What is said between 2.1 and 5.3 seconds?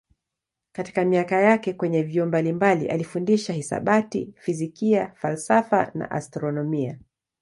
mbalimbali alifundisha hisabati, fizikia,